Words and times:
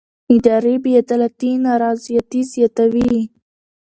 اداري 0.35 0.75
بې 0.83 0.91
عدالتي 1.01 1.51
نارضایتي 1.65 2.41
زیاتوي 2.53 3.19